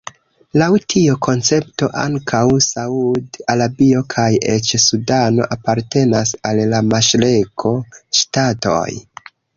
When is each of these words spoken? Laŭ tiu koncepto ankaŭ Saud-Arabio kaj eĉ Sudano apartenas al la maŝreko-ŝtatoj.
Laŭ 0.59 0.67
tiu 0.93 1.17
koncepto 1.25 1.89
ankaŭ 2.03 2.41
Saud-Arabio 2.67 4.01
kaj 4.15 4.27
eĉ 4.55 4.73
Sudano 4.87 5.47
apartenas 5.57 6.33
al 6.53 6.63
la 6.73 6.81
maŝreko-ŝtatoj. 6.93 8.87